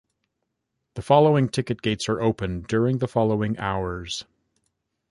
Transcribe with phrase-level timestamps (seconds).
[0.95, 4.25] The following ticket gates are open during the following hours.